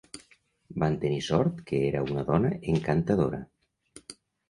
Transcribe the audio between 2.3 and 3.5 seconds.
dona encantadora.